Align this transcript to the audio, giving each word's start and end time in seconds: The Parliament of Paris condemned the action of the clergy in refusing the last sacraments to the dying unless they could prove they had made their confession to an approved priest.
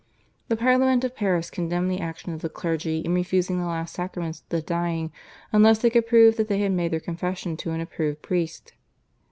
The 0.47 0.55
Parliament 0.55 1.03
of 1.03 1.15
Paris 1.15 1.51
condemned 1.51 1.91
the 1.91 1.99
action 1.99 2.33
of 2.33 2.41
the 2.41 2.49
clergy 2.49 3.01
in 3.01 3.13
refusing 3.13 3.59
the 3.59 3.67
last 3.67 3.93
sacraments 3.93 4.39
to 4.39 4.49
the 4.49 4.61
dying 4.63 5.11
unless 5.51 5.77
they 5.77 5.91
could 5.91 6.07
prove 6.07 6.37
they 6.37 6.57
had 6.61 6.71
made 6.71 6.89
their 6.91 6.99
confession 6.99 7.55
to 7.57 7.69
an 7.69 7.81
approved 7.81 8.23
priest. 8.23 8.73